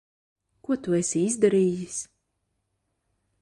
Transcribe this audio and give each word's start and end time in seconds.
Ko 0.67 0.77
tu 0.87 0.95
esi 0.99 1.21
izdarījis? 1.27 2.01